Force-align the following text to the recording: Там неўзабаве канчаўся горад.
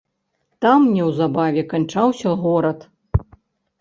Там 0.65 0.87
неўзабаве 0.93 1.61
канчаўся 1.75 2.29
горад. 2.47 2.79